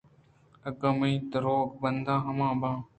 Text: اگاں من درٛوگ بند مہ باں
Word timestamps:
اگاں 0.69 0.95
من 0.99 1.13
درٛوگ 1.31 1.67
بند 1.81 2.07
مہ 2.37 2.47
باں 2.61 2.77